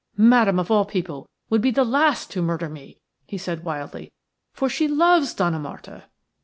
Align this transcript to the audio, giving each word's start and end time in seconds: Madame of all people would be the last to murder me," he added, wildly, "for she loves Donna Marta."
Madame 0.17 0.57
of 0.57 0.71
all 0.71 0.83
people 0.83 1.29
would 1.51 1.61
be 1.61 1.69
the 1.69 1.83
last 1.83 2.31
to 2.31 2.41
murder 2.41 2.67
me," 2.67 2.97
he 3.27 3.37
added, 3.41 3.63
wildly, 3.63 4.11
"for 4.51 4.67
she 4.67 4.87
loves 4.87 5.35
Donna 5.35 5.59
Marta." 5.59 6.05